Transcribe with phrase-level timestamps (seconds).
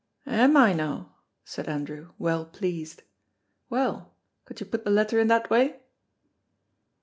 [0.25, 1.11] "Am I no!"
[1.45, 3.03] said Andrew, well pleased.
[3.69, 5.79] "Well, could you put the letter in that wy?"